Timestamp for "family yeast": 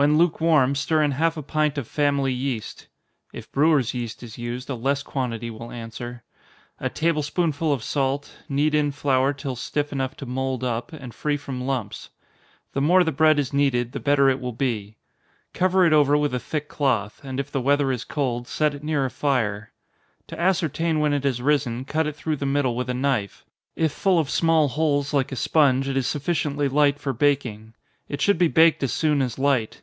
1.88-2.86